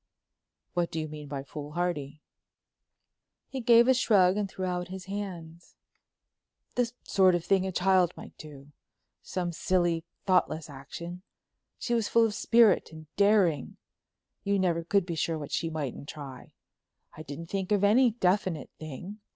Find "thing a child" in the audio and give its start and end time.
7.45-8.11